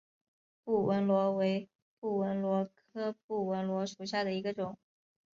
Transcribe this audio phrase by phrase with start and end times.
[0.63, 1.69] 布纹螺为
[1.99, 4.79] 布纹螺科布纹螺属下的一个种。